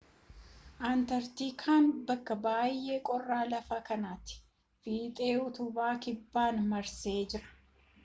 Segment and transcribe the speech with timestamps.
[0.91, 4.41] antarkiitiikan bakkaa bay'ee qorraa lafa kanaati
[4.89, 7.59] fiixee utubaa kibbaa marsee jira